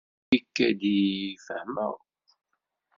[0.37, 1.95] Ikad-iyi-d fehmeɣ.